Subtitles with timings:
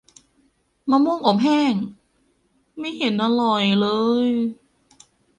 [0.89, 1.73] มะม่วงอบแห้ง
[2.79, 3.87] ไม่เห็นอร่อยเล
[4.27, 4.29] ย